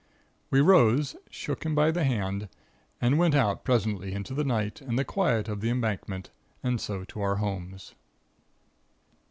We 0.49 0.61
rose, 0.61 1.15
shook 1.29 1.63
him 1.63 1.75
by 1.75 1.91
the 1.91 2.03
hand, 2.03 2.49
and 2.99 3.19
went 3.19 3.35
out 3.35 3.63
presently 3.63 4.13
into 4.13 4.33
the 4.33 4.43
night 4.43 4.81
and 4.81 4.97
the 4.97 5.05
quiet 5.05 5.47
of 5.47 5.61
the 5.61 5.69
Embankment, 5.69 6.31
and 6.63 6.81
so 6.81 7.03
to 7.03 7.21
our 7.21 7.35
homes. 7.35 7.93